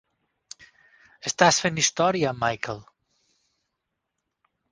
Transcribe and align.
Estàs 1.31 1.59
fent 1.65 1.77
història, 1.83 2.33
Michael. 2.45 2.81